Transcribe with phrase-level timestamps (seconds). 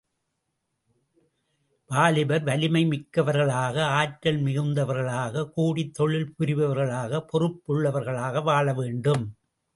[1.89, 9.35] வாலிபர் வலிமை மிக்கவர்களாக, ஆற்றல் மிகுந்தவர்களாக, கூடித் தொழில் புரிபவர்களாக, பொறுப்புள்ளவர்களாக வாழ வேண்டும்.